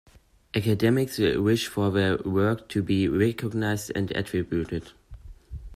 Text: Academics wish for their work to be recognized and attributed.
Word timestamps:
Academics 0.55 1.19
wish 1.19 1.67
for 1.67 1.91
their 1.91 2.17
work 2.25 2.67
to 2.67 2.81
be 2.81 3.07
recognized 3.07 3.91
and 3.93 4.09
attributed. 4.13 4.93